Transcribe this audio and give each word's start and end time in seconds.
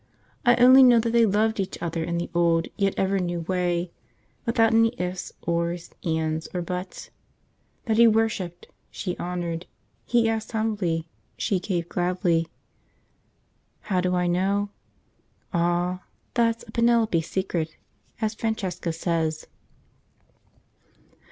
I 0.47 0.55
only 0.55 0.81
know 0.81 0.99
that 0.99 1.11
they 1.11 1.27
loved 1.27 1.59
each 1.59 1.79
other 1.79 2.03
in 2.03 2.17
the 2.17 2.31
old 2.33 2.69
yet 2.75 2.95
ever 2.97 3.19
new 3.19 3.41
way, 3.41 3.91
without 4.47 4.73
any 4.73 4.99
ifs 4.99 5.31
or 5.43 5.77
ands 6.03 6.47
or 6.55 6.63
buts; 6.63 7.11
that 7.85 7.97
he 7.97 8.07
worshipped, 8.07 8.65
she 8.89 9.15
honoured; 9.19 9.67
he 10.07 10.27
asked 10.27 10.53
humbly, 10.53 11.07
she 11.37 11.59
gave 11.59 11.87
gladly. 11.87 12.47
How 13.81 14.01
do 14.01 14.15
I 14.15 14.25
know? 14.25 14.69
Ah! 15.53 16.01
that's 16.33 16.63
a 16.67 16.71
'Penelope 16.71 17.21
secret,' 17.21 17.77
as 18.21 18.33
Francesca 18.33 18.91
says. 18.91 19.45